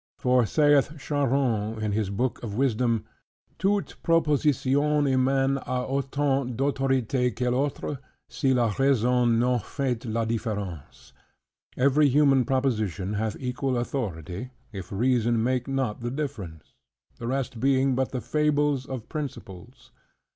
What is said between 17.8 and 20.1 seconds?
but the fables of principles.